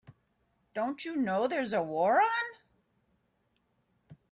[0.73, 2.43] Don't you know there's a war on?